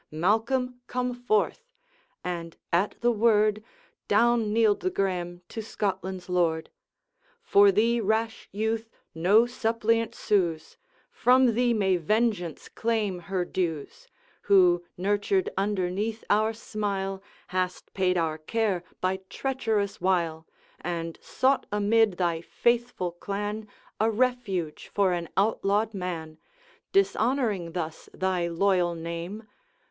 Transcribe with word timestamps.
Malcolm, 0.09 0.81
come 0.87 1.13
forth!' 1.13 1.69
and, 2.23 2.57
at 2.73 2.99
the 3.01 3.11
word, 3.11 3.63
Down 4.07 4.51
kneeled 4.51 4.79
the 4.79 4.89
Graeme 4.89 5.43
to 5.49 5.61
Scotland's 5.61 6.27
Lord. 6.27 6.71
'For 7.43 7.71
thee, 7.71 8.01
rash 8.01 8.49
youth, 8.51 8.89
no 9.13 9.45
suppliant 9.45 10.15
sues, 10.15 10.75
From 11.11 11.53
thee 11.53 11.71
may 11.71 11.97
Vengeance 11.97 12.67
claim 12.67 13.19
her 13.19 13.45
dues, 13.45 14.07
Who, 14.49 14.83
nurtured 14.97 15.51
underneath 15.55 16.23
our 16.31 16.51
smile, 16.51 17.21
Hast 17.49 17.93
paid 17.93 18.17
our 18.17 18.39
care 18.39 18.83
by 19.01 19.17
treacherous 19.29 20.01
wile, 20.01 20.47
And 20.79 21.19
sought 21.21 21.67
amid 21.71 22.13
thy 22.13 22.41
faithful 22.41 23.11
clan 23.11 23.67
A 23.99 24.09
refuge 24.09 24.89
for 24.91 25.13
an 25.13 25.29
outlawed 25.37 25.93
man, 25.93 26.39
Dishonoring 26.91 27.73
thus 27.73 28.09
thy 28.15 28.47
loyal 28.47 28.95
name. 28.95 29.43